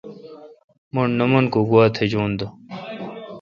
مٹھ 0.93 1.11
نہ 1.17 1.25
من 1.31 1.45
کو 1.53 1.59
گوا 1.69 1.83
تھجیون۔ 1.95 2.31